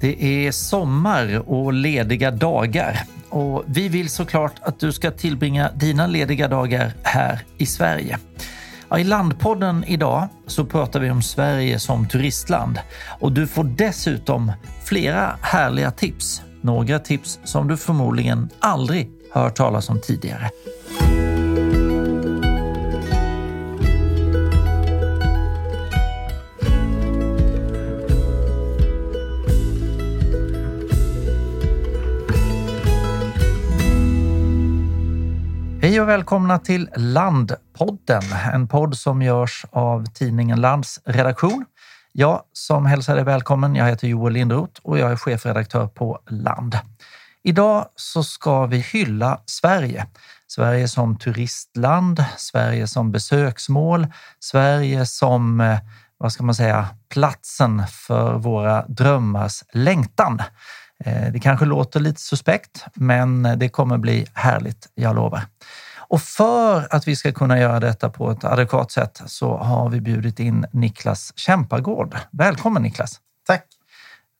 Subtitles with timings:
[0.00, 6.06] Det är sommar och lediga dagar och vi vill såklart att du ska tillbringa dina
[6.06, 8.18] lediga dagar här i Sverige.
[8.88, 12.78] Ja, I Landpodden idag så pratar vi om Sverige som turistland
[13.20, 14.52] och du får dessutom
[14.84, 16.42] flera härliga tips.
[16.60, 20.50] Några tips som du förmodligen aldrig hört talas om tidigare.
[36.00, 38.22] Hej och välkomna till Landpodden,
[38.52, 41.64] en podd som görs av tidningen Lands redaktion.
[42.12, 46.78] Jag som hälsar dig välkommen, jag heter Joel Lindroth och jag är chefredaktör på Land.
[47.42, 50.06] Idag så ska vi hylla Sverige.
[50.46, 54.06] Sverige som turistland, Sverige som besöksmål,
[54.38, 55.78] Sverige som, eh,
[56.18, 60.42] vad ska man säga, platsen för våra drömmars längtan.
[61.04, 65.42] Eh, det kanske låter lite suspekt, men det kommer bli härligt, jag lovar.
[66.10, 70.00] Och för att vi ska kunna göra detta på ett adekvat sätt så har vi
[70.00, 72.16] bjudit in Niklas Kämpagård.
[72.30, 73.20] Välkommen Niklas!
[73.46, 73.66] Tack!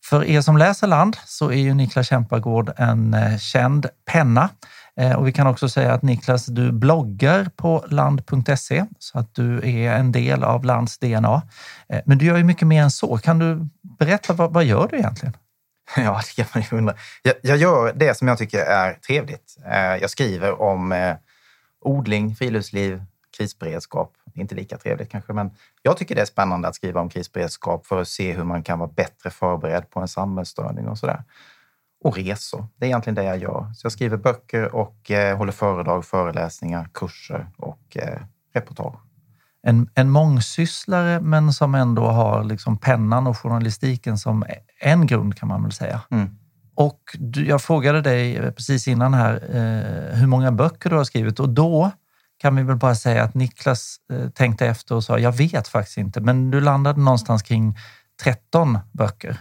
[0.04, 4.48] För er som läser Land så är ju Niklas Kämpagård en eh, känd penna.
[4.96, 9.56] Eh, och vi kan också säga att Niklas, du bloggar på land.se så att du
[9.58, 11.42] är en del av Lands DNA.
[12.04, 13.18] Men du gör ju mycket mer än så.
[13.18, 15.36] Kan du berätta, vad, vad gör du egentligen?
[15.96, 16.94] Ja, det kan man ju undra.
[17.22, 19.56] Jag, jag, gör det som jag tycker är trevligt.
[19.66, 21.14] Eh, jag skriver om eh,
[21.80, 23.04] odling, friluftsliv,
[23.36, 24.12] krisberedskap.
[24.34, 25.50] Inte lika trevligt kanske, men
[25.82, 28.78] jag tycker det är spännande att skriva om krisberedskap för att se hur man kan
[28.78, 31.24] vara bättre förberedd på en samhällsstörning och sådär.
[32.04, 32.66] Och resor.
[32.76, 33.72] Det är egentligen det jag gör.
[33.74, 37.96] Så jag skriver böcker och eh, håller föredrag, föreläsningar, kurser och
[38.54, 39.00] reportage
[39.62, 44.44] en, en mångsysslare men som ändå har liksom pennan och journalistiken som
[44.80, 46.00] en grund kan man väl säga.
[46.10, 46.36] Mm.
[46.74, 47.00] Och
[47.34, 51.48] jag frågade dig eh, precis innan här eh, hur många böcker du har skrivit och
[51.48, 51.90] då
[52.38, 55.98] kan vi väl bara säga att Niklas eh, tänkte efter och sa jag vet faktiskt
[55.98, 57.76] inte, men du landade någonstans kring
[58.22, 59.36] 13 böcker.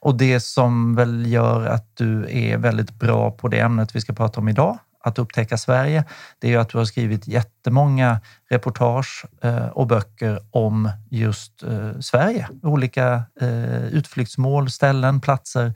[0.00, 4.12] Och det som väl gör att du är väldigt bra på det ämnet vi ska
[4.12, 4.78] prata om idag,
[5.08, 6.04] att upptäcka Sverige,
[6.38, 8.20] det är att du har skrivit jättemånga
[8.50, 12.48] reportage eh, och böcker om just eh, Sverige.
[12.62, 15.74] Olika eh, utflyktsmål, ställen, platser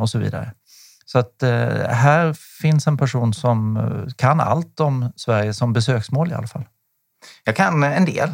[0.00, 0.52] och så vidare.
[1.04, 1.42] Så att
[1.88, 2.32] här
[2.62, 3.78] finns en person som
[4.16, 6.64] kan allt om Sverige som besöksmål i alla fall.
[7.44, 8.30] Jag kan en del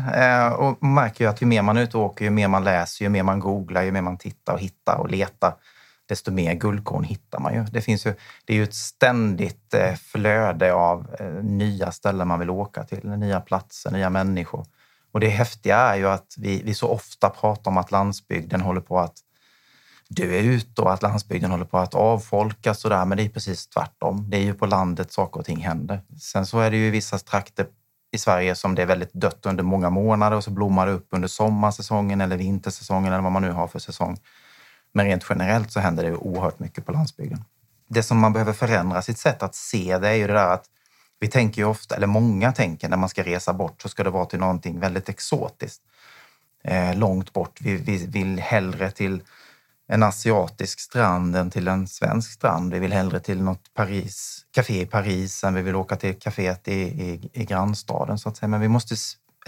[0.57, 3.05] och märker ju att ju mer man är ute och åker, ju mer man läser,
[3.05, 5.55] ju mer man googlar, ju mer man tittar och hittar och letar,
[6.07, 7.65] desto mer guldkorn hittar man ju.
[7.65, 12.39] Det, finns ju, det är ju ett ständigt eh, flöde av eh, nya ställen man
[12.39, 14.67] vill åka till, nya platser, nya människor.
[15.13, 18.81] Och det häftiga är ju att vi, vi så ofta pratar om att landsbygden håller
[18.81, 19.15] på att
[20.09, 23.67] dö ut och att landsbygden håller på att avfolkas och där, men det är precis
[23.69, 24.31] tvärtom.
[24.31, 26.01] Det är ju på landet saker och ting händer.
[26.21, 27.67] Sen så är det ju vissa trakter
[28.13, 31.09] i Sverige som det är väldigt dött under många månader och så blommar det upp
[31.11, 34.19] under sommarsäsongen eller vintersäsongen eller vad man nu har för säsong.
[34.97, 37.45] Men rent generellt så händer det oerhört mycket på landsbygden.
[37.89, 40.65] Det som man behöver förändra sitt sätt att se det är ju det där att
[41.21, 44.11] vi tänker ju ofta, eller många tänker när man ska resa bort så ska det
[44.11, 45.83] vara till någonting väldigt exotiskt.
[46.65, 47.61] Eh, långt bort.
[47.61, 49.23] Vi, vi vill hellre till
[49.89, 52.73] en asiatisk strand än till en svensk strand.
[52.73, 56.69] Vi vill hellre till något Paris, café i Paris än vi vill åka till kaféet
[56.69, 58.49] i, i, i grannstaden så att säga.
[58.49, 58.97] Men vi måste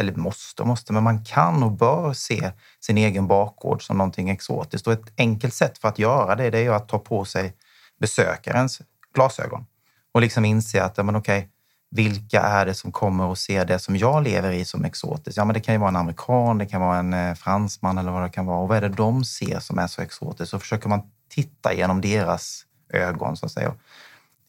[0.00, 2.50] eller måste och måste, men man kan och bör se
[2.81, 4.86] sin egen bakgård som någonting exotiskt.
[4.86, 7.54] Och ett enkelt sätt för att göra det, det är att ta på sig
[8.00, 8.81] besökarens
[9.14, 9.66] glasögon
[10.12, 11.48] och liksom inse att, men okej,
[11.91, 15.37] vilka är det som kommer och ser det som jag lever i som exotiskt?
[15.37, 18.12] Ja, men det kan ju vara en amerikan, det kan vara en eh, fransman eller
[18.12, 18.58] vad det kan vara.
[18.58, 20.50] Och vad är det de ser som är så exotiskt?
[20.50, 23.76] Så försöker man titta genom deras ögon så att säga och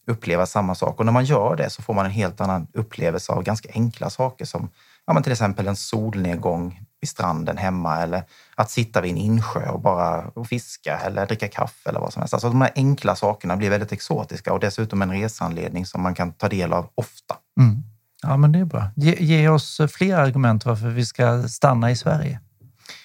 [0.07, 0.99] uppleva samma sak.
[0.99, 4.09] Och när man gör det så får man en helt annan upplevelse av ganska enkla
[4.09, 4.69] saker som
[5.09, 8.23] ja, men till exempel en solnedgång vid stranden hemma eller
[8.55, 12.21] att sitta vid en insjö och bara och fiska eller dricka kaffe eller vad som
[12.21, 12.33] helst.
[12.33, 16.31] Alltså de här enkla sakerna blir väldigt exotiska och dessutom en resanledning som man kan
[16.31, 17.35] ta del av ofta.
[17.59, 17.83] Mm.
[18.21, 18.87] Ja, men det är bra.
[18.95, 22.39] Ge, ge oss fler argument varför vi ska stanna i Sverige.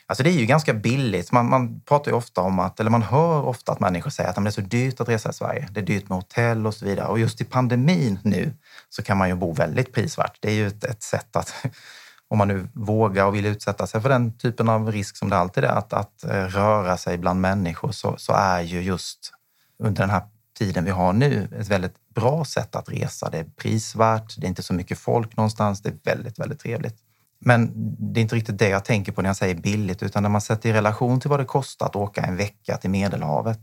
[0.06, 1.33] Alltså det är ju ganska billigt.
[1.33, 4.37] Man, man pratar ju ofta om att, eller man hör ofta att människor säger att
[4.37, 5.69] det är så dyrt att resa i Sverige.
[5.71, 7.06] Det är dyrt med hotell och så vidare.
[7.06, 8.55] Och just i pandemin nu
[8.89, 10.39] så kan man ju bo väldigt prisvärt.
[10.41, 11.55] Det är ju ett, ett sätt att
[12.29, 15.37] om man nu vågar och vill utsätta sig för den typen av risk som det
[15.37, 19.33] alltid är, att, att eh, röra sig bland människor, så, så är ju just
[19.79, 20.23] under den här
[20.59, 23.31] tiden vi har nu ett väldigt bra sätt att resa.
[23.31, 27.04] Det är prisvärt, det är inte så mycket folk någonstans, det är väldigt, väldigt trevligt.
[27.44, 27.73] Men
[28.12, 30.41] det är inte riktigt det jag tänker på när jag säger billigt, utan när man
[30.41, 33.61] sätter i relation till vad det kostar att åka en vecka till Medelhavet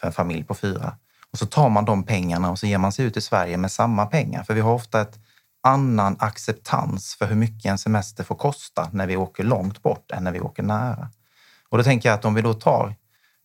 [0.00, 0.96] för en familj på fyra.
[1.32, 3.72] Och så tar man de pengarna och så ger man sig ut i Sverige med
[3.72, 4.42] samma pengar.
[4.42, 5.18] För vi har ofta ett
[5.62, 10.24] annan acceptans för hur mycket en semester får kosta när vi åker långt bort än
[10.24, 11.08] när vi åker nära.
[11.68, 12.94] Och då tänker jag att om vi då tar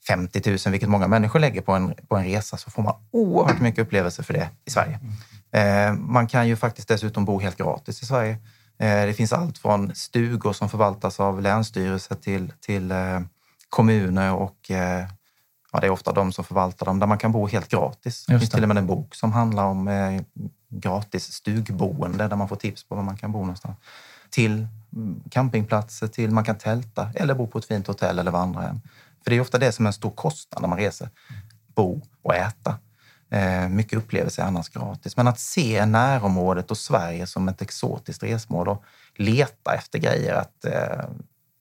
[0.07, 3.61] 50 000, vilket många människor lägger på en, på en resa, så får man oerhört
[3.61, 4.99] mycket upplevelser för det i Sverige.
[5.51, 8.37] Eh, man kan ju faktiskt dessutom bo helt gratis i Sverige.
[8.79, 13.19] Eh, det finns allt från stugor som förvaltas av länsstyrelse till, till eh,
[13.69, 15.07] kommuner och eh,
[15.71, 18.25] ja, det är ofta de som förvaltar dem, där man kan bo helt gratis.
[18.25, 19.89] Det finns till och med en bok som handlar om
[20.69, 23.77] gratis stugboende där man får tips på var man kan bo någonstans.
[24.29, 28.81] Till mm, campingplatser, till man kan tälta eller bo på ett fint hotell eller vandrarhem.
[29.23, 31.09] För det är ofta det som är en stor kostnad när man reser.
[31.75, 32.75] Bo och äta.
[33.29, 35.17] Eh, mycket upplevelser är annars gratis.
[35.17, 38.83] Men att se närområdet och Sverige som ett exotiskt resmål och
[39.15, 41.05] leta efter grejer att eh,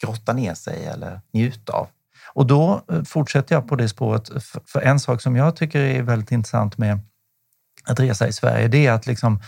[0.04, 1.88] grotta ner sig eller njuta av.
[2.34, 4.30] Och då eh, fortsätter jag på det spåret.
[4.66, 6.98] För en sak som jag tycker är väldigt intressant med
[7.84, 9.40] att resa i Sverige, det är att liksom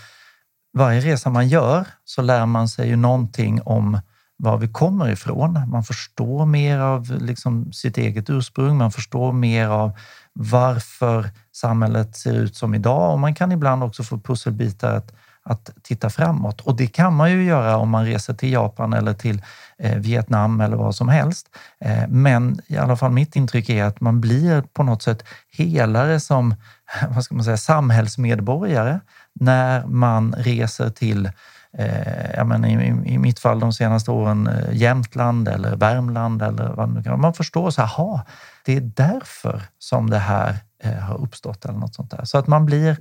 [0.73, 4.01] varje resa man gör så lär man sig ju någonting om
[4.39, 5.69] var vi kommer ifrån.
[5.69, 9.93] Man förstår mer av liksom sitt eget ursprung, man förstår mer av
[10.33, 15.13] varför samhället ser ut som idag och man kan ibland också få pusselbitar att,
[15.43, 16.61] att titta framåt.
[16.61, 19.43] Och det kan man ju göra om man reser till Japan eller till
[19.79, 21.47] eh, Vietnam eller vad som helst.
[21.81, 25.25] Eh, men i alla fall mitt intryck är att man blir på något sätt
[25.57, 26.55] helare som
[27.15, 29.01] vad ska man säga, samhällsmedborgare
[29.41, 31.31] när man reser till
[31.73, 36.69] Eh, ja, men i, i, mitt fall de senaste åren eh, Jämtland eller Värmland eller
[36.69, 37.21] vad det nu kan vara.
[37.21, 38.21] Man förstår så här,
[38.65, 42.25] det är därför som det här eh, har uppstått eller något sånt där.
[42.25, 42.97] Så att man blir,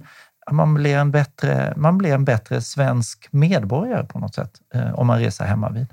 [0.52, 5.08] man blir, en, bättre, man blir en bättre svensk medborgare på något sätt eh, om
[5.08, 5.88] man reser hemma vid.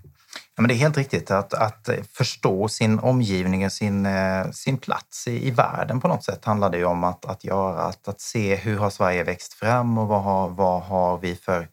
[0.56, 4.78] Ja, men det är helt riktigt att, att förstå sin omgivning och sin, eh, sin
[4.78, 7.82] plats i, i världen på något sätt handlar det ju om att, att göra.
[7.82, 11.68] Att, att se hur har Sverige växt fram och vad har, vad har vi för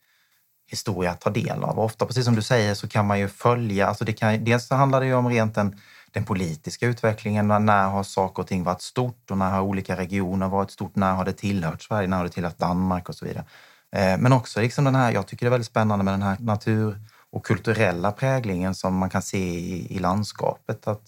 [0.71, 1.79] historia att ta del av.
[1.79, 3.87] Och ofta, precis som du säger, så kan man ju följa.
[3.87, 5.75] Alltså det kan, dels så handlar det ju om rent den,
[6.11, 7.47] den politiska utvecklingen.
[7.47, 10.95] När har saker och ting varit stort och när har olika regioner varit stort?
[10.95, 12.07] När har det tillhört Sverige?
[12.07, 13.45] När har det tillhört Danmark och så vidare?
[13.95, 16.37] Eh, men också liksom den här, jag tycker det är väldigt spännande med den här
[16.39, 16.99] natur
[17.31, 20.87] och kulturella präglingen som man kan se i, i landskapet.
[20.87, 21.01] Att,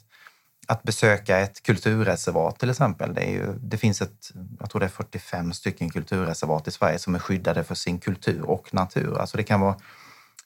[0.67, 3.13] att besöka ett kulturreservat till exempel.
[3.13, 6.99] Det, är ju, det finns ett, jag tror det är 45 stycken kulturreservat i Sverige
[6.99, 9.17] som är skyddade för sin kultur och natur.
[9.19, 9.75] Alltså det kan vara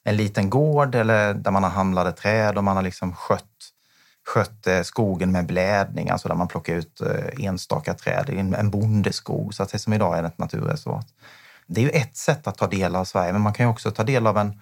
[0.04, 3.44] en liten gård eller där man har hamlade träd och man har liksom skött,
[4.26, 9.54] skött eh, skogen med blädning, alltså där man plockar ut eh, enstaka träd, en bondeskog
[9.54, 11.06] så att det som idag är ett naturreservat.
[11.66, 13.90] Det är ju ett sätt att ta del av Sverige, men man kan ju också
[13.90, 14.60] ta del av en,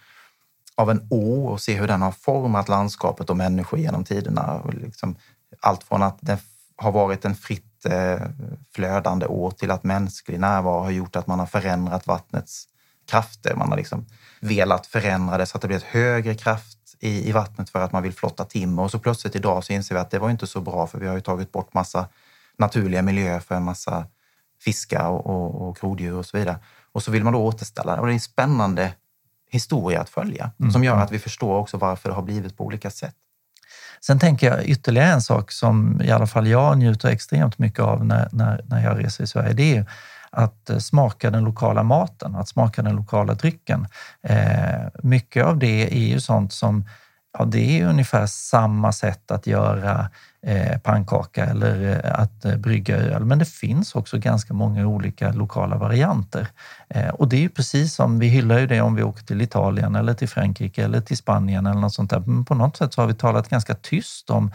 [0.74, 4.54] av en å och se hur den har format landskapet och människor genom tiderna.
[4.54, 5.16] Och liksom
[5.60, 6.38] allt från att det
[6.76, 8.20] har varit en fritt eh,
[8.74, 12.64] flödande å till att mänsklig närvaro har gjort att man har förändrat vattnets
[13.06, 13.54] krafter.
[13.56, 14.06] Man har liksom
[14.40, 17.92] velat förändra det så att det blir ett högre kraft i, i vattnet för att
[17.92, 18.82] man vill flotta timmer.
[18.82, 21.06] Och så plötsligt idag så inser vi att det var inte så bra för vi
[21.06, 22.08] har ju tagit bort massa
[22.58, 24.06] naturliga miljöer för en massa
[24.60, 26.58] fiskar och, och, och groddjur och så vidare.
[26.92, 28.00] Och så vill man då återställa det.
[28.00, 28.92] Och det är en spännande
[29.50, 30.72] historia att följa mm.
[30.72, 33.14] som gör att vi förstår också varför det har blivit på olika sätt.
[34.00, 38.04] Sen tänker jag ytterligare en sak som i alla fall jag njuter extremt mycket av
[38.04, 39.52] när, när, när jag reser i Sverige.
[39.52, 39.86] Det är
[40.30, 43.86] att eh, smaka den lokala maten, att smaka den lokala drycken.
[44.22, 46.84] Eh, mycket av det är ju sånt som
[47.38, 50.10] Ja, det är ungefär samma sätt att göra
[50.42, 53.24] Eh, pannkaka eller eh, att eh, brygga öl.
[53.24, 56.48] Men det finns också ganska många olika lokala varianter.
[57.12, 59.96] Och det är ju precis som, vi hyllar ju det om vi åker till Italien
[59.96, 62.22] eller till Frankrike eller till Spanien eller något sånt där.
[62.26, 64.50] Men på något sätt så har vi talat ganska tyst om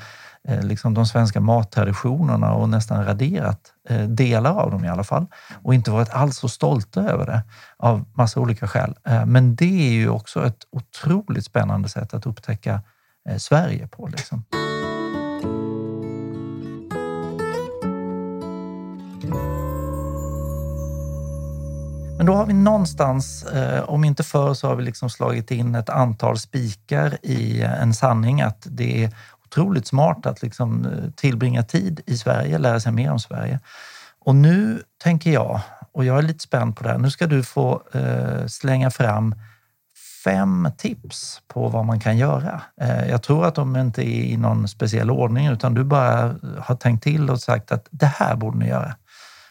[0.61, 3.59] liksom de svenska mattraditionerna och nästan raderat
[4.07, 5.25] delar av dem i alla fall
[5.63, 7.41] och inte varit alls så stolta över det
[7.77, 8.95] av massa olika skäl.
[9.25, 12.81] Men det är ju också ett otroligt spännande sätt att upptäcka
[13.37, 14.07] Sverige på.
[14.07, 14.43] Liksom.
[22.21, 25.75] Men då har vi någonstans, eh, om inte förr, så har vi liksom slagit in
[25.75, 29.11] ett antal spikar i en sanning att det är
[29.45, 33.59] otroligt smart att liksom eh, tillbringa tid i Sverige, lära sig mer om Sverige.
[34.19, 35.59] Och nu tänker jag,
[35.91, 39.35] och jag är lite spänd på det här, nu ska du få eh, slänga fram
[40.23, 42.61] fem tips på vad man kan göra.
[42.81, 46.75] Eh, jag tror att de inte är i någon speciell ordning utan du bara har
[46.75, 48.95] tänkt till och sagt att det här borde ni göra.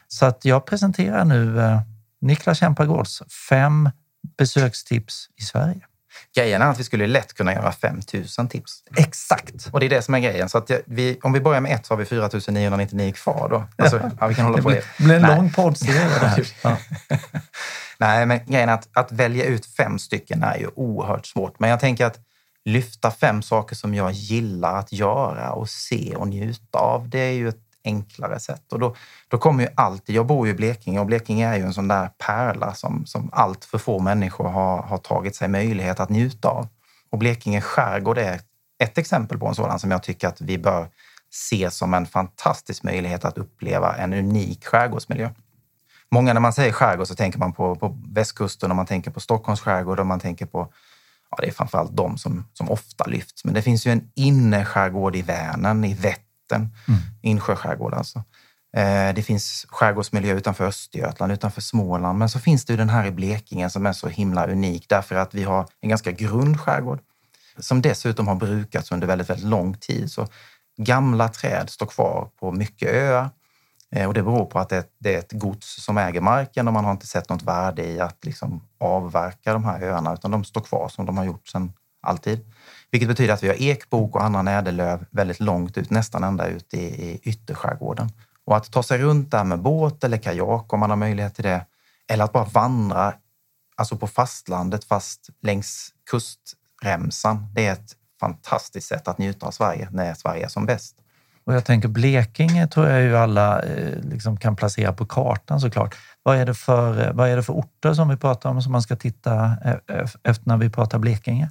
[0.08, 1.80] Så att jag presenterar nu eh,
[2.20, 3.90] Niklas Kämpagårds fem
[4.38, 5.80] besökstips i Sverige.
[6.36, 8.82] Grejen är att vi skulle lätt kunna göra 5000 tips.
[8.96, 9.68] Exakt.
[9.72, 10.48] Och det är det som är grejen.
[10.48, 13.64] Så att vi, om vi börjar med ett så har vi 4999 kvar då.
[13.84, 15.04] Alltså, ja, vi kan hålla Det på blir, det.
[15.04, 15.36] blir en Nej.
[15.36, 16.46] lång poddserie det här.
[16.62, 16.76] Ja.
[17.98, 21.58] Nej, men grejen är att, att välja ut fem stycken är ju oerhört svårt.
[21.60, 22.18] Men jag tänker att
[22.64, 27.32] lyfta fem saker som jag gillar att göra och se och njuta av, det är
[27.32, 28.72] ju ett enklare sätt.
[28.72, 28.96] Och då,
[29.28, 31.88] då kommer ju alltid, jag bor ju i Blekinge och Blekinge är ju en sån
[31.88, 36.48] där pärla som, som allt för få människor har, har tagit sig möjlighet att njuta
[36.48, 36.68] av.
[37.10, 38.40] Och Blekinge skärgård är
[38.82, 40.88] ett exempel på en sådan som jag tycker att vi bör
[41.30, 45.30] se som en fantastisk möjlighet att uppleva en unik skärgårdsmiljö.
[46.10, 49.20] Många när man säger skärgård så tänker man på, på västkusten och man tänker på
[49.20, 50.72] Stockholms skärgård och man tänker på,
[51.30, 53.44] ja det är framförallt de som, som ofta lyfts.
[53.44, 56.29] Men det finns ju en innerskärgård i Vänern, i Vättern,
[57.22, 58.24] insjöskärgård alltså.
[58.76, 62.18] Eh, det finns skärgårdsmiljö utanför Östergötland, utanför Småland.
[62.18, 65.14] Men så finns det ju den här i Blekinge som är så himla unik därför
[65.14, 67.00] att vi har en ganska grund skärgård
[67.58, 70.12] som dessutom har brukats under väldigt, väldigt lång tid.
[70.12, 70.26] Så
[70.82, 73.30] gamla träd står kvar på mycket öar.
[73.94, 76.72] Eh, Och det beror på att det, det är ett gods som äger marken och
[76.74, 80.44] man har inte sett något värde i att liksom avverka de här öarna utan de
[80.44, 82.40] står kvar som de har gjort sedan alltid.
[82.90, 86.74] Vilket betyder att vi har ekbok och annan ädellöv väldigt långt ut, nästan ända ut
[86.74, 88.08] i, i ytterskärgården.
[88.44, 91.44] Och att ta sig runt där med båt eller kajak om man har möjlighet till
[91.44, 91.66] det,
[92.08, 93.14] eller att bara vandra
[93.76, 97.46] alltså på fastlandet fast längs kustremsan.
[97.54, 100.96] Det är ett fantastiskt sätt att njuta av Sverige när Sverige är som bäst.
[101.44, 105.96] Och jag tänker Blekinge tror jag ju alla eh, liksom kan placera på kartan såklart.
[106.22, 108.72] Vad är, det för, eh, vad är det för orter som vi pratar om som
[108.72, 111.50] man ska titta eh, efter när vi pratar Blekinge?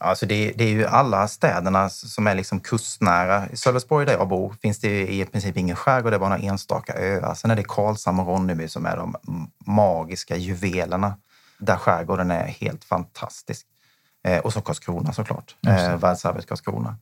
[0.00, 3.48] Alltså det, det är ju alla städerna som är liksom kustnära.
[3.52, 6.42] I Sölvesborg där jag bor finns det i princip ingen skärgård, det är bara några
[6.42, 7.34] enstaka öar.
[7.34, 9.16] Sen är det Karlshamn och Ronneby som är de
[9.66, 11.16] magiska juvelerna
[11.58, 13.66] där skärgården är helt fantastisk.
[14.26, 16.96] Eh, och så Karlskrona såklart, eh, världsarvet Karlskrona.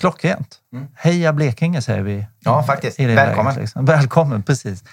[0.00, 0.58] Klockrent.
[0.94, 2.26] Heja Blekinge säger vi.
[2.38, 3.00] Ja, faktiskt.
[3.00, 3.44] Välkommen.
[3.44, 3.84] läget, liksom.
[3.84, 4.84] Välkommen, precis.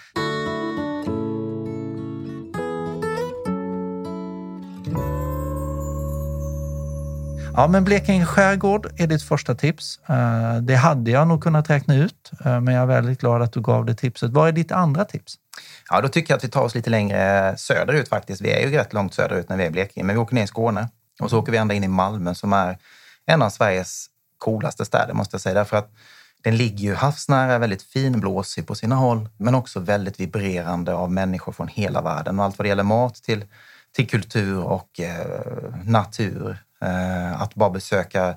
[7.60, 10.00] Ja, men Blekinge skärgård är ditt första tips.
[10.10, 13.54] Eh, Det hade jag nog kunnat räkna ut, eh, men jag är väldigt glad att
[13.54, 14.32] du gav det tipset.
[14.32, 15.36] Vad är ditt andra tips?
[15.90, 18.42] Ja, då tycker jag att vi tar oss lite längre söderut faktiskt.
[18.42, 20.44] Vi är ju rätt långt söderut när vi är i Blekinge, men vi åker ner
[20.44, 20.90] i Skåne
[21.22, 22.78] och så åker vi ända in i Malmö som är
[23.26, 25.54] en av Sveriges coolaste städer måste jag säga.
[25.54, 25.92] Därför att
[26.44, 31.52] den ligger ju havsnära, väldigt finblåsig på sina håll, men också väldigt vibrerande av människor
[31.52, 32.40] från hela världen.
[32.40, 33.46] Och allt vad det gäller mat till,
[33.96, 36.58] till kultur och eh, natur.
[36.82, 38.36] Eh, att bara besöka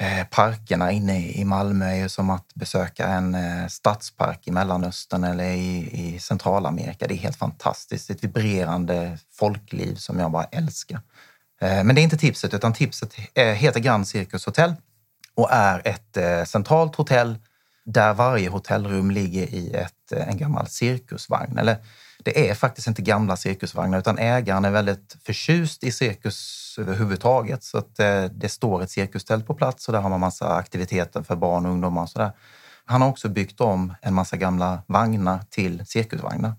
[0.00, 5.24] eh, parkerna inne i Malmö är ju som att besöka en eh, stadspark i Mellanöstern
[5.24, 7.06] eller i, i Centralamerika.
[7.06, 8.10] Det är helt fantastiskt.
[8.10, 11.00] Ett vibrerande folkliv som jag bara älskar.
[11.60, 14.74] Eh, Men det är inte tipset, utan tipset eh, heter Grand Circus Hotel
[15.34, 17.38] och är ett eh, centralt hotell
[17.84, 21.58] där varje hotellrum ligger i ett, eh, en gammal cirkusvagn.
[21.58, 21.76] Eller
[22.28, 27.62] det är faktiskt inte gamla cirkusvagnar utan ägaren är väldigt förtjust i cirkus överhuvudtaget.
[27.62, 31.22] Så att eh, det står ett cirkustält på plats och där har man massa aktiviteter
[31.22, 32.30] för barn och ungdomar och sådär.
[32.84, 36.52] Han har också byggt om en massa gamla vagnar till cirkusvagnar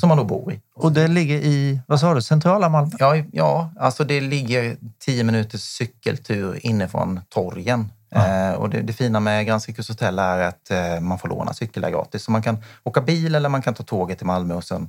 [0.00, 0.60] som man då bor i.
[0.74, 2.90] Och det ligger i, vad sa du, centrala Malmö?
[2.98, 7.92] Ja, ja, alltså det ligger tio minuters cykeltur inifrån torgen.
[8.14, 11.54] Eh, och det, det fina med Grand Circus Hotel är att eh, man får låna
[11.54, 12.22] cykel där gratis.
[12.22, 14.88] Så man kan åka bil eller man kan ta tåget till Malmö och sen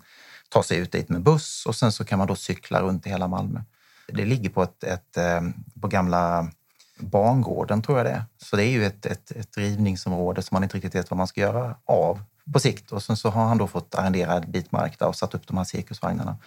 [0.50, 3.10] ta sig ut dit med buss och sen så kan man då cykla runt i
[3.10, 3.62] hela Malmö.
[4.08, 5.42] Det ligger på, ett, ett, eh,
[5.82, 6.52] på gamla
[7.00, 8.24] bangården tror jag det är.
[8.38, 11.28] Så det är ju ett, ett, ett rivningsområde som man inte riktigt vet vad man
[11.28, 12.92] ska göra av på sikt.
[12.92, 15.48] Och sen så har han då fått arrendera en bit mark där och satt upp
[15.48, 16.38] de här cirkusvagnarna.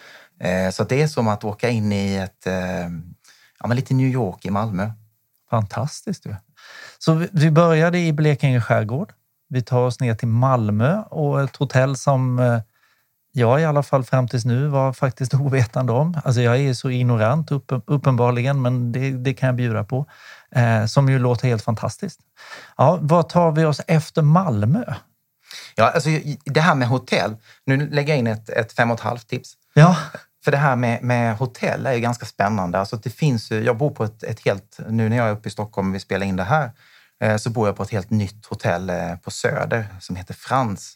[0.73, 2.43] Så det är som att åka in i ett,
[3.59, 4.91] ja men lite New York i Malmö.
[5.51, 6.35] Fantastiskt ju.
[6.99, 9.13] Så vi- började i Blekinge skärgård.
[9.49, 12.59] Vi tar oss ner till Malmö och ett hotell som eh,
[13.33, 16.19] jag i alla fall fram tills nu var faktiskt ovetande om.
[16.25, 20.07] Alltså jag är så ignorant upp, uppenbarligen, men det, det kan jag bjuda på.
[20.51, 22.21] Eh, som ju låter helt fantastiskt.
[22.77, 24.85] Ja, vad tar vi oss efter Malmö?
[25.75, 26.11] Ja, alltså,
[26.45, 29.55] det här med hotell, nu lägger jag in ett, ett fem och ett halvt tips.
[29.75, 29.97] Ja,
[30.47, 32.79] för det här med, med hotell är ju ganska spännande.
[32.79, 35.49] Alltså det finns, ju- jag bor på ett, ett helt, nu när jag är uppe
[35.49, 36.71] i Stockholm och vi spelar in det här,
[37.23, 40.95] eh, så bor jag på ett helt nytt hotell eh, på Söder som heter Frans.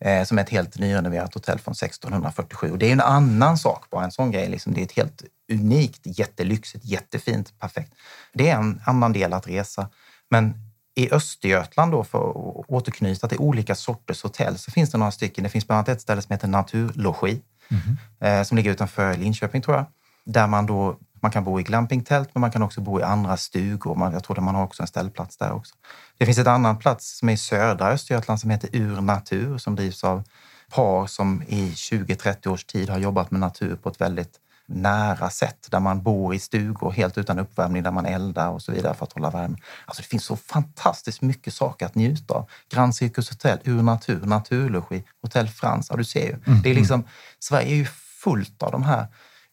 [0.00, 2.70] Eh, som är ett helt nyrenoverat hotell från 1647.
[2.70, 4.48] Och det är en annan sak bara, en sån grej.
[4.48, 4.74] Liksom.
[4.74, 7.92] Det är ett helt unikt, jättelyxigt, jättefint, perfekt.
[8.34, 9.88] Det är en annan del att resa.
[10.30, 10.54] Men
[10.94, 12.36] i Östergötland då, för att
[12.68, 15.44] återknyta till olika sorters hotell, så finns det några stycken.
[15.44, 17.96] Det finns bland annat ett ställe som heter Naturlogi Mm-hmm.
[18.20, 19.86] eh, som ligger utanför Linköping tror jag.
[20.24, 23.36] Där man då Man kan bo i glampingtält, men man kan också bo i andra
[23.36, 23.94] stugor.
[23.94, 25.74] Man, jag tror att man har också en ställplats där också.
[26.18, 29.76] Det finns ett annan plats som är i södra Östergötland som heter Ur Natur som
[29.76, 30.22] drivs av
[30.70, 35.66] par som i 20-30 års tid har jobbat med natur på ett väldigt nära sätt
[35.70, 39.04] där man bor i stugor helt utan uppvärmning, där man eldar och så vidare för
[39.04, 39.56] att hålla värme.
[39.84, 42.50] Alltså det finns så fantastiskt mycket saker att njuta av.
[42.70, 45.86] Grand Cirkus Hotel, Ur Natur, Naturlogi, Hotell Frans.
[45.90, 46.36] Ja, du ser ju.
[46.46, 46.62] Mm.
[46.62, 47.04] Det är liksom,
[47.38, 47.86] Sverige är ju
[48.22, 49.06] fullt av de här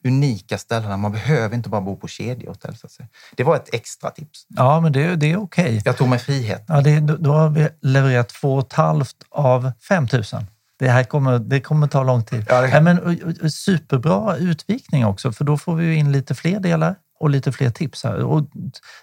[0.03, 0.97] unika ställena.
[0.97, 2.77] Man behöver inte bara bo på kedjehotell.
[2.77, 3.09] Så att säga.
[3.35, 4.45] Det var ett extra tips.
[4.49, 5.63] Ja, men det, det är okej.
[5.63, 5.81] Okay.
[5.85, 6.63] Jag tog mig frihet.
[6.67, 10.23] Ja, det, då har vi levererat två och ett halvt av 5 000.
[10.83, 12.45] Det här kommer, det kommer ta lång tid.
[12.49, 12.81] Ja, det...
[12.81, 17.69] men, superbra utvikning också, för då får vi in lite fler delar och lite fler
[17.69, 18.23] tips här.
[18.23, 18.49] Och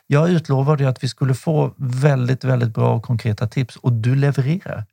[0.07, 4.85] jag utlovade att vi skulle få väldigt, väldigt bra och konkreta tips och du levererar.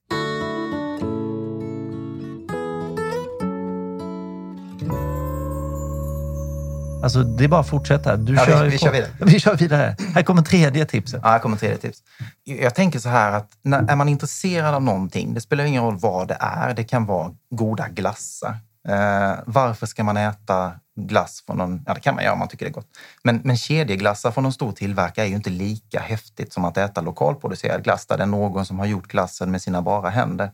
[7.08, 8.18] Alltså, det är bara att fortsätta.
[8.18, 9.12] Du ja, kör vi, vi kör vidare.
[9.20, 9.96] Vi kör vidare.
[10.14, 11.20] Här kommer tredje tipset.
[11.24, 12.04] Ja, här kommer tredje tips.
[12.44, 15.98] Jag tänker så här att när, är man intresserad av någonting, det spelar ingen roll
[15.98, 16.74] vad det är.
[16.74, 18.58] Det kan vara goda glassar.
[18.88, 21.84] Eh, varför ska man äta glass från någon...
[21.86, 22.98] Ja, det kan man göra om man tycker det är gott.
[23.24, 27.02] Men, men kedjeglassar från någon stor tillverkare är ju inte lika häftigt som att äta
[27.02, 30.52] lokalproducerad glass där det är någon som har gjort glassen med sina bara händer.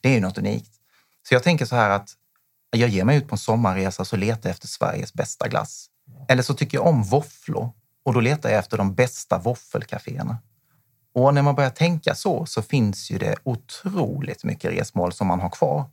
[0.00, 0.70] Det är ju något unikt.
[1.28, 2.14] Så jag tänker så här att
[2.70, 5.87] jag ger mig ut på en sommarresa så letar jag efter Sveriges bästa glass.
[6.28, 7.70] Eller så tycker jag om våfflor
[8.04, 10.38] och då letar jag efter de bästa våffelcaféerna.
[11.14, 15.40] Och när man börjar tänka så, så finns ju det otroligt mycket resmål som man
[15.40, 15.84] har kvar.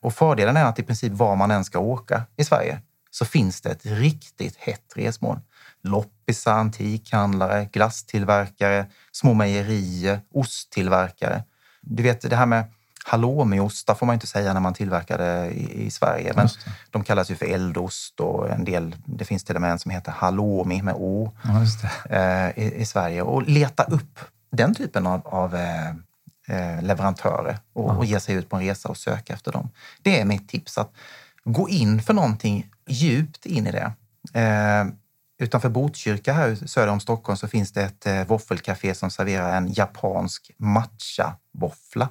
[0.00, 3.60] Och fördelen är att i princip var man än ska åka i Sverige så finns
[3.60, 5.40] det ett riktigt hett resmål.
[5.82, 11.44] Loppisar, antikhandlare, glasstillverkare, små mejerier, osttillverkare.
[11.82, 12.64] Du vet det här med
[13.06, 16.32] halloumiostar får man inte säga när man tillverkar det i, i Sverige.
[16.36, 16.48] Men
[16.90, 19.90] de kallas ju för eldost och en del, det finns till och med en som
[19.90, 21.32] heter halloumi med O
[22.10, 23.22] eh, i, i, Sverige.
[23.22, 24.18] Och leta upp
[24.52, 25.88] den typen av, av eh,
[26.48, 29.70] eh leverantörer och, och ge sig ut på en resa och söka efter dem.
[30.02, 30.78] Det är mitt tips.
[30.78, 30.92] att
[31.44, 33.92] Gå in för någonting djupt in i det.
[34.40, 34.86] Eh,
[35.38, 39.72] utanför Botkyrka här söder om Stockholm så finns det ett eh, våffelcafé som serverar en
[39.72, 42.08] japansk matcha-våffla.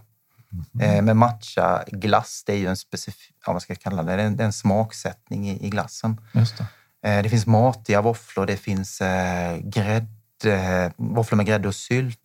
[0.82, 1.06] Mm.
[1.06, 4.26] med matcha-glass, det är ju en specifik, ja, vad ska jag kalla det, det är
[4.26, 6.22] en, det är en smaksättning i, i glassen.
[6.34, 6.66] Just det.
[7.06, 12.20] Eh, det finns matiga våfflor, det finns eh, grädde, våfflor med grädde och sylt.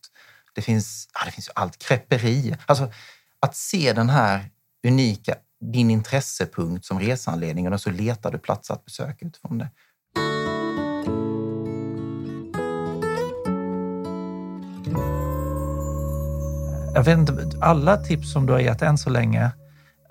[0.55, 2.57] Det finns, ja, det finns allt, creperi.
[2.67, 2.93] Alltså
[3.41, 4.51] att se den här
[4.87, 9.69] unika, din intressepunkt som resanledning och så letar du plats att besöka utifrån det.
[17.01, 19.51] Jag vet inte, alla tips som du har gett än så länge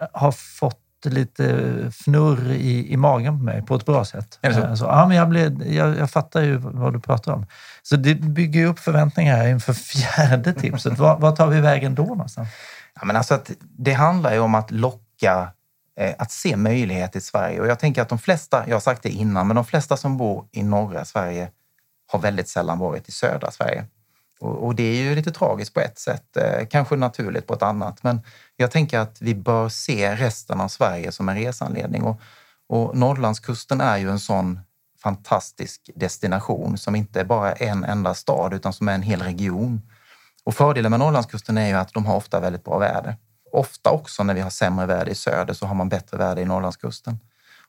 [0.02, 1.46] eh, har fått lite
[1.92, 4.40] fnurr i, i magen på mig på ett bra sätt.
[4.42, 4.48] Så?
[4.48, 7.46] Eh, så, ja, men jag, blev, jag, jag fattar ju vad du pratar om.
[7.84, 10.98] Så det bygger upp förväntningar här inför fjärde tipset.
[10.98, 12.50] Vad, tar vi vägen då någonstans?
[12.96, 15.52] Ja, men alltså att det handlar ju om att locka,
[16.00, 17.60] eh, att se möjligheter i Sverige.
[17.60, 20.18] Och jag tänker att de flesta, jag har sagt det innan, men de flesta som
[20.18, 21.50] bor i norra Sverige
[22.12, 23.86] har väldigt sällan varit i södra Sverige.
[24.40, 27.64] Och, och, det är ju lite tragiskt på ett sätt, eh, kanske naturligt på ett
[27.64, 28.04] annat.
[28.04, 28.22] Men
[28.56, 32.04] jag tänker att vi bör se resten av Sverige som en resanledning.
[32.04, 32.22] Och,
[32.68, 34.60] och Norrlandskusten är ju en sån
[35.04, 39.82] fantastisk destination som inte bara är en enda stad utan som är en hel region.
[40.44, 43.16] Och fördelen med Norrlandskusten är ju att de har ofta väldigt bra väder.
[43.52, 46.46] Ofta också när vi har sämre väder i söder så har man bättre väder i
[46.46, 47.20] Norrlandskusten.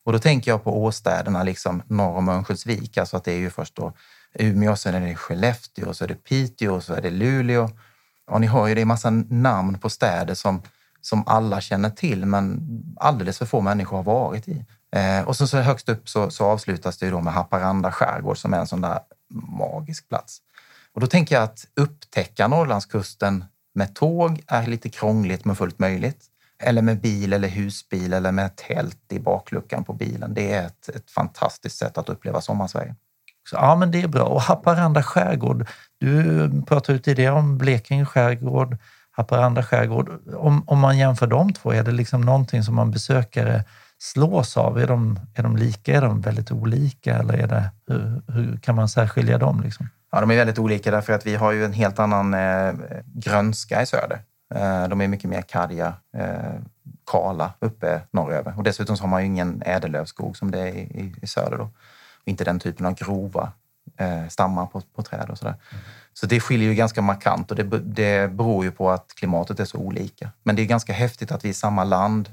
[0.05, 3.51] Och då tänker jag på åstäderna liksom norr om Örnsköldsvik, alltså att det är ju
[3.51, 3.93] först då
[4.35, 7.71] Umeå, sen är det Skellefteå, så är det Piteå, så är det Luleå.
[8.27, 10.63] Och ni hör ju, det är massa namn på städer som,
[11.01, 12.61] som alla känner till, men
[12.97, 14.65] alldeles för få människor har varit i.
[14.93, 18.55] Eh, och så, så högst upp så, så avslutas det då med Haparanda skärgård som
[18.55, 19.01] är en sån där
[19.59, 20.39] magisk plats.
[20.93, 26.27] Och då tänker jag att upptäcka Norrlandskusten med tåg är lite krångligt men fullt möjligt.
[26.63, 30.35] Eller med bil eller husbil eller med tält i bakluckan på bilen.
[30.35, 32.95] Det är ett, ett fantastiskt sätt att uppleva sommarsverige.
[33.49, 34.25] Så, ja, men det är bra.
[34.25, 35.67] Och Haparanda skärgård.
[36.01, 38.77] Du pratade ju tidigare om Blekinge skärgård,
[39.11, 40.11] Haparanda skärgård.
[40.37, 43.65] Om, om man jämför de två, är det liksom någonting som man besökare
[43.99, 44.79] slås av?
[44.79, 45.97] Är de, är de lika?
[45.97, 47.19] Är de väldigt olika?
[47.19, 49.61] Eller är det, hur, hur kan man särskilja dem?
[49.61, 49.89] Liksom?
[50.13, 52.75] Ja, de är väldigt olika därför att vi har ju en helt annan eh,
[53.05, 54.21] grönska i söder.
[54.55, 56.61] Eh, de är mycket mer karga, eh,
[57.11, 58.55] kala uppe norröver.
[58.57, 61.59] Och dessutom så har man ju ingen ädellövskog som det är i, i söder.
[61.59, 61.71] Då
[62.25, 63.53] inte den typen av grova
[63.97, 65.55] eh, stammar på, på träd och sådär.
[65.73, 65.85] Mm.
[66.13, 69.65] Så det skiljer ju ganska markant och det, det beror ju på att klimatet är
[69.65, 70.31] så olika.
[70.43, 72.29] Men det är ganska häftigt att vi i samma land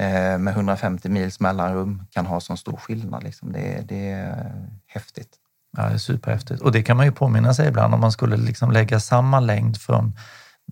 [0.00, 3.22] eh, med 150 mils mellanrum kan ha så stor skillnad.
[3.22, 3.52] Liksom.
[3.52, 4.52] Det, det är
[4.86, 5.30] häftigt.
[5.76, 6.60] Ja, det är superhäftigt.
[6.60, 9.80] Och det kan man ju påminna sig ibland om man skulle liksom lägga samma längd
[9.80, 10.12] från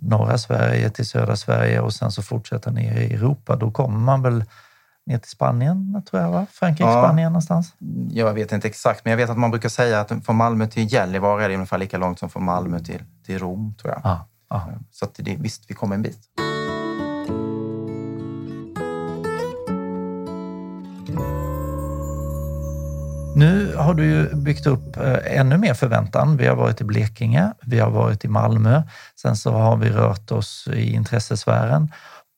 [0.00, 3.56] norra Sverige till södra Sverige och sen så fortsätta ner i Europa.
[3.56, 4.44] Då kommer man väl
[5.06, 6.46] ner till Spanien, tror jag, va?
[6.50, 7.74] Frankrike, ja, Spanien någonstans?
[8.10, 10.92] Jag vet inte exakt, men jag vet att man brukar säga att från Malmö till
[10.92, 14.00] Gällivare är det ungefär lika långt som från Malmö till, till Rom, tror jag.
[14.04, 14.68] Ja, ja.
[14.90, 16.18] Så att det, visst, vi kommer en bit.
[23.36, 26.36] Nu har du ju byggt upp eh, ännu mer förväntan.
[26.36, 28.82] Vi har varit i Blekinge, vi har varit i Malmö,
[29.20, 31.92] sen så har vi rört oss i intressesfären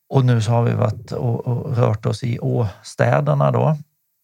[0.09, 3.77] och nu så har vi varit och, och rört oss i åstäderna då.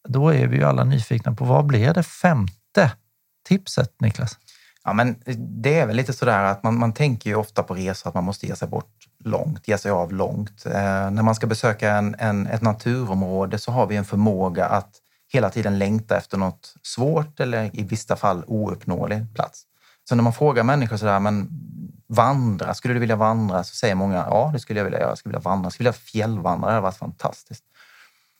[0.07, 2.91] Då är vi ju alla nyfikna på vad blir det femte
[3.47, 4.37] tipset, Niklas?
[4.83, 8.09] Ja, men det är väl lite sådär att man, man tänker ju ofta på resor
[8.09, 8.93] att man måste ge sig bort
[9.23, 10.65] långt, ge sig av långt.
[10.65, 14.91] Eh, när man ska besöka en, en, ett naturområde så har vi en förmåga att
[15.33, 19.63] hela tiden längta efter något svårt eller i vissa fall ouppnåelig plats.
[20.09, 21.49] Så när man frågar människor sådär, men
[22.07, 23.63] vandra, skulle du vilja vandra?
[23.63, 25.89] Så säger många, ja det skulle jag vilja göra, jag skulle vilja vandra, jag skulle
[25.89, 27.63] vilja fjällvandra, det hade varit fantastiskt.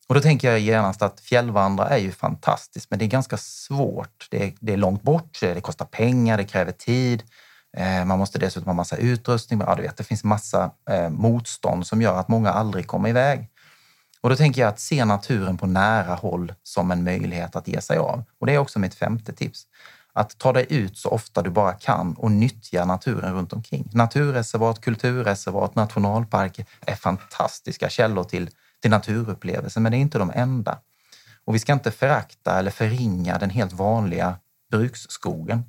[0.07, 4.27] Och då tänker jag genast att fjällvandra är ju fantastiskt, men det är ganska svårt.
[4.31, 7.23] Det är, det är långt bort, det kostar pengar, det kräver tid.
[7.77, 9.59] Eh, man måste dessutom ha massa utrustning.
[9.59, 13.49] Ja, du vet, det finns massa eh, motstånd som gör att många aldrig kommer iväg.
[14.21, 17.81] Och då tänker jag att se naturen på nära håll som en möjlighet att ge
[17.81, 18.23] sig av.
[18.39, 19.63] Och det är också mitt femte tips.
[20.17, 23.89] Att ta dig ut så ofta du bara kan och nyttja naturen runt omkring.
[23.93, 28.49] Naturreservat, kulturreservat, nationalparker är fantastiska källor till,
[28.81, 30.79] till naturupplevelser, men det är inte de enda.
[31.45, 34.35] Och vi ska inte förakta eller förringa den helt vanliga
[34.71, 35.63] bruksskogen.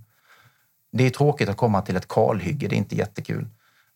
[0.93, 3.49] Det är tråkigt att komma till ett kalhygge, det är inte jättekul.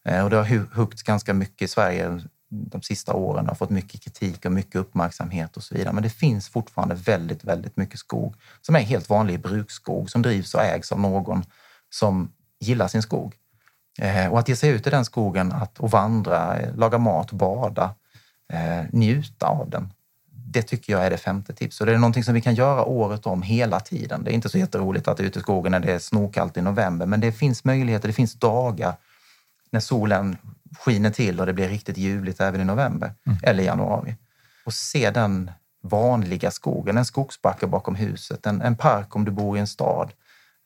[0.04, 4.00] Eh, och det har huggts ganska mycket i Sverige de sista åren har fått mycket
[4.00, 5.92] kritik och mycket uppmärksamhet och så vidare.
[5.92, 10.54] Men det finns fortfarande väldigt, väldigt mycket skog som är helt vanlig bruksskog som drivs
[10.54, 11.44] och ägs av någon
[11.90, 13.34] som gillar sin skog.
[13.98, 17.32] Eh, och att ge sig ut i den skogen att, och vandra, eh, laga mat,
[17.32, 17.94] bada,
[18.52, 19.92] eh, njuta av den.
[20.32, 21.80] Det tycker jag är det femte tipset.
[21.80, 24.24] Och det är någonting som vi kan göra året om hela tiden.
[24.24, 27.06] Det är inte så jätteroligt att ute i skogen när det är snorkallt i november,
[27.06, 28.94] men det finns möjligheter, det finns dagar
[29.70, 30.36] när solen
[30.78, 33.38] skiner till och det blir riktigt ljuvligt även i november mm.
[33.42, 34.16] eller januari.
[34.64, 35.50] Och se den
[35.82, 40.12] vanliga skogen, en skogsbacke bakom huset, en, en park om du bor i en stad,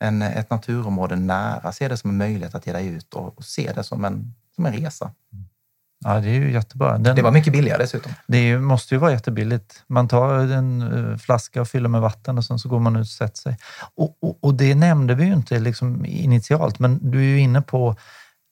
[0.00, 1.72] en, ett naturområde nära.
[1.72, 4.34] Se det som en möjlighet att ge dig ut och, och se det som en,
[4.54, 5.10] som en resa.
[6.04, 6.98] Ja, det är ju jättebra.
[6.98, 8.12] Den, det var mycket billigare dessutom.
[8.26, 9.82] Det måste ju vara jättebilligt.
[9.86, 13.00] Man tar en eh, flaska och fyller med vatten och sen så går man ut
[13.00, 13.58] och sätter sig.
[13.94, 17.62] Och, och, och det nämnde vi ju inte liksom initialt, men du är ju inne
[17.62, 17.96] på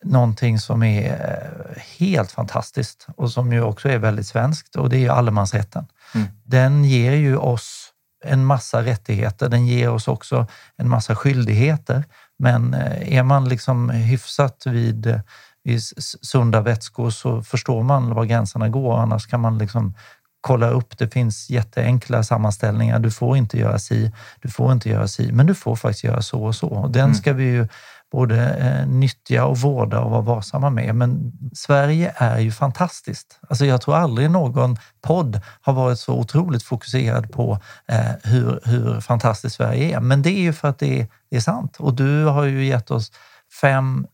[0.03, 4.97] någonting som är eh, helt fantastiskt och som ju också är väldigt svenskt och det
[4.97, 5.87] är ju allemansrätten.
[6.15, 6.27] Mm.
[6.45, 7.89] Den ger ju oss
[8.25, 9.49] en massa rättigheter.
[9.49, 12.05] Den ger oss också en massa skyldigheter.
[12.39, 15.21] Men eh, är man liksom hyfsat vid,
[15.65, 15.83] vid
[16.23, 18.99] sunda vätskor så förstår man var gränserna går.
[18.99, 19.95] Annars kan man liksom
[20.41, 20.99] kolla upp.
[20.99, 22.99] Det finns jätteenkla sammanställningar.
[22.99, 26.23] Du får inte göra si, du får inte göra si, men du får faktiskt göra
[26.23, 26.69] så och så.
[26.69, 27.15] Och den mm.
[27.15, 27.69] ska vi ju
[28.13, 30.95] både eh, nyttja och vårda och vara varsamma med.
[30.95, 33.41] Men Sverige är ju fantastiskt.
[33.49, 39.01] Alltså jag tror aldrig någon podd har varit så otroligt fokuserad på eh, hur, hur
[39.01, 40.01] fantastiskt Sverige är.
[40.01, 41.77] Men det är ju för att det är, det är sant.
[41.79, 43.13] Och du har ju gett oss
[43.61, 44.07] fem,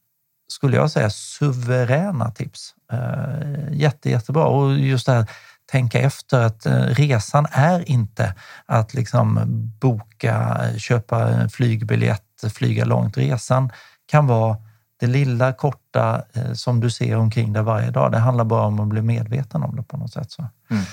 [0.52, 2.74] skulle jag säga, suveräna tips.
[2.92, 4.44] Eh, jätte, jättebra.
[4.44, 5.26] Och just det här
[5.70, 8.34] tänka efter att eh, resan är inte
[8.66, 9.40] att liksom
[9.80, 13.16] boka, köpa flygbiljett, flyga långt.
[13.16, 13.72] Resan
[14.06, 14.56] kan vara
[15.00, 18.12] det lilla korta eh, som du ser omkring dig varje dag.
[18.12, 20.30] Det handlar bara om att bli medveten om det på något sätt.
[20.30, 20.48] Så.
[20.70, 20.84] Mm.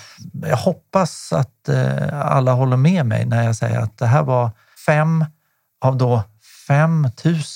[0.49, 4.49] Jag hoppas att eh, alla håller med mig när jag säger att det här var
[4.85, 5.25] fem
[5.81, 6.23] av då
[6.67, 7.07] 5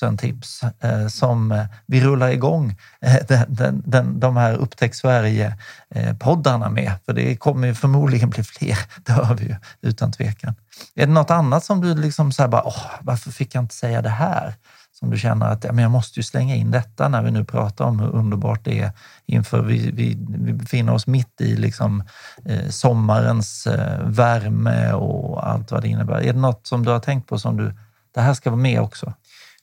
[0.01, 4.95] 000 tips eh, som eh, vi rullar igång eh, den, den, den, de här Upptäck
[4.95, 6.93] Sverige-poddarna eh, med.
[7.05, 10.55] För det kommer förmodligen bli fler, det hör vi ju utan tvekan.
[10.95, 14.01] Är det något annat som du liksom så bara, åh, varför fick jag inte säga
[14.01, 14.53] det här?
[14.99, 17.45] Som du känner att ja, men jag måste ju slänga in detta när vi nu
[17.45, 18.91] pratar om hur underbart det är
[19.25, 22.03] inför vi, vi, vi befinner oss mitt i liksom,
[22.45, 26.21] eh, sommarens eh, värme och allt vad det innebär.
[26.21, 27.73] Är det något som du har tänkt på som du
[28.11, 29.13] det här ska vara med också?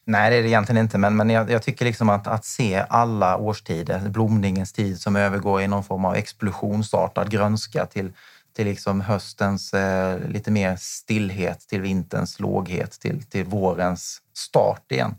[0.09, 2.85] Nej, det är det egentligen inte, men, men jag, jag tycker liksom att, att se
[2.89, 8.13] alla årstider, blomningens tid som övergår i någon form av explosionsartad grönska till,
[8.57, 15.15] till liksom höstens eh, lite mer stillhet, till vinterns låghet, till, till vårens start igen.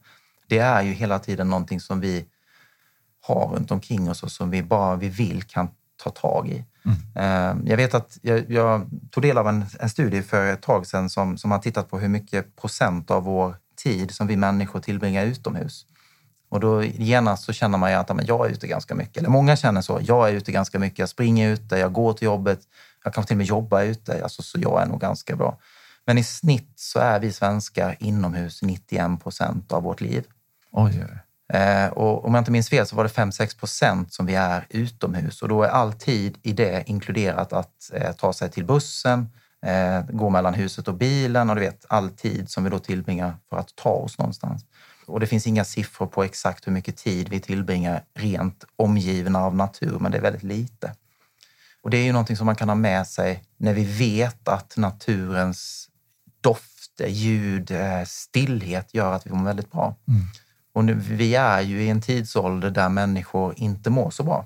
[0.48, 2.26] Det är ju hela tiden någonting som vi
[3.22, 6.66] har runt omkring oss och som vi bara vi vill kan ta tag i.
[6.86, 7.68] Mm.
[7.68, 11.10] Jag vet att jag, jag, tog del av en, en studie för ett tag sedan
[11.10, 15.26] som, som har tittat på hur mycket procent av vår tid som vi människor tillbringar
[15.26, 15.86] utomhus.
[16.50, 19.18] Och då genast så känner man ju att jag är ute ganska mycket.
[19.18, 20.00] Eller många känner så.
[20.02, 21.00] Jag är ute ganska mycket.
[21.00, 22.60] Jag springer ute, jag går till jobbet.
[23.04, 24.24] Jag kan till och med jobba ute.
[24.24, 25.58] Alltså, så jag är nog ganska bra.
[26.06, 30.24] Men i snitt så är vi svenskar inomhus 91 procent av vårt liv.
[30.72, 31.06] Oj,
[31.54, 34.66] Eh, och om jag inte minns fel så var det 5-6 procent som vi är
[34.70, 39.30] utomhus och då är all tid i det inkluderat att eh, ta sig till bussen,
[39.66, 43.38] eh, gå mellan huset och bilen och du vet all tid som vi då tillbringar
[43.50, 44.66] för att ta oss någonstans.
[45.06, 49.56] Och det finns inga siffror på exakt hur mycket tid vi tillbringar rent omgivna av
[49.56, 50.96] natur, men det är väldigt lite.
[51.82, 54.78] Och det är ju någonting som man kan ha med sig när vi vet att
[54.78, 55.90] naturens
[56.42, 59.96] dofter, ljud, eh, stillhet gör att vi mår väldigt bra.
[60.08, 60.22] Mm.
[60.78, 64.46] Och nu, vi är ju i en tidsålder där människor inte mår så bra.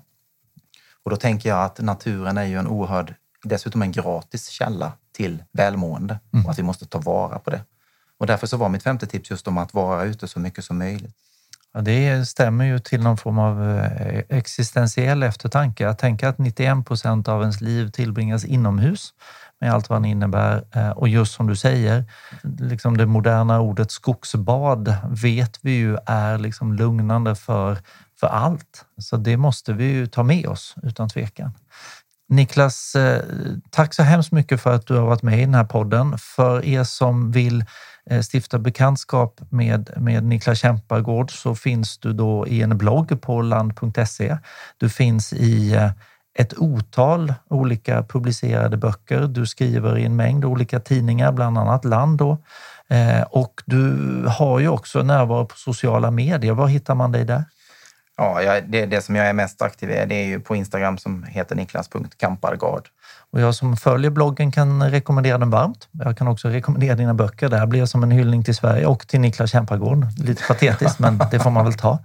[1.03, 5.43] Och då tänker jag att naturen är ju en oerhörd, dessutom en gratis källa till
[5.51, 6.45] välmående mm.
[6.45, 7.61] och att vi måste ta vara på det.
[8.17, 10.77] Och därför så var mitt femte tips just om att vara ute så mycket som
[10.77, 11.15] möjligt.
[11.73, 15.89] Ja, det stämmer ju till någon form av eh, existentiell eftertanke.
[15.89, 19.13] Att tänka att 91 procent av ens liv tillbringas inomhus
[19.61, 20.63] med allt vad den innebär.
[20.71, 22.05] Eh, och just som du säger,
[22.59, 27.77] liksom det moderna ordet skogsbad vet vi ju är liksom lugnande för,
[28.19, 28.85] för allt.
[28.97, 31.51] Så det måste vi ju ta med oss utan tvekan.
[32.29, 33.23] Niklas, eh,
[33.69, 36.17] tack så hemskt mycket för att du har varit med i den här podden.
[36.17, 37.65] För er som vill
[38.09, 43.41] eh, stifta bekantskap med, med Niklas Kämpargård så finns du då i en blogg på
[43.41, 44.37] land.se.
[44.77, 45.75] Du finns i
[46.39, 49.21] ett otal olika publicerade böcker.
[49.21, 52.17] Du skriver i en mängd olika tidningar, bland annat Land.
[52.17, 52.37] Då.
[52.89, 53.95] Eh, och du
[54.27, 56.53] har ju också närvaro på sociala medier.
[56.53, 57.43] Var hittar man dig där?
[58.17, 61.23] Ja, det, det som jag är mest aktiv i det är ju på Instagram som
[61.23, 62.87] heter niklas.kampargard.
[63.31, 65.87] Och jag som följer bloggen kan rekommendera den varmt.
[65.91, 67.49] Jag kan också rekommendera dina böcker.
[67.49, 70.05] Det här blir som en hyllning till Sverige och till Niklas Kämpargård.
[70.17, 71.99] Lite patetiskt, men det får man väl ta.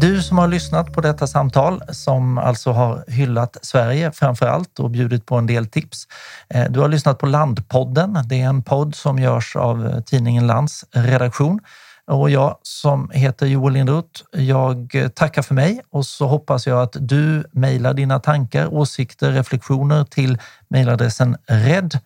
[0.00, 4.90] Du som har lyssnat på detta samtal som alltså har hyllat Sverige framför allt och
[4.90, 6.06] bjudit på en del tips.
[6.48, 8.18] Eh, du har lyssnat på Landpodden.
[8.24, 11.60] Det är en podd som görs av eh, tidningen Lands redaktion
[12.06, 14.22] och jag som heter Joel Lindroth.
[14.32, 19.32] Jag eh, tackar för mig och så hoppas jag att du mejlar dina tankar, åsikter,
[19.32, 22.00] reflektioner till mejladressen red.land.se,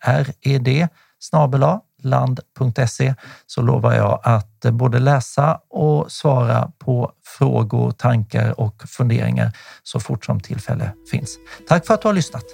[0.00, 1.62] red snabel
[2.06, 3.14] land.se
[3.46, 10.00] så lovar jag att eh, både läsa och svara på frågor, tankar och funderingar så
[10.00, 11.38] fort som tillfälle finns.
[11.68, 12.44] Tack för att du har lyssnat!